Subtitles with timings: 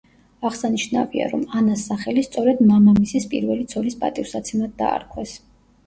[0.49, 5.41] აღსანიშნავია, რომ ანას სახელი სწორედ მამამისის პირველი ცოლის პატივსაცემად დაარქვეს.